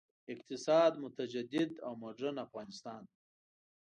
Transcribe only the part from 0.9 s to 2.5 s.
متجدد او مډرن